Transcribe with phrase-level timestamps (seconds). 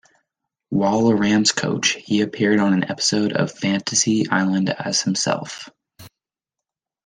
[0.69, 5.69] While a Rams coach, he appeared on an episode of Fantasy Island as himself.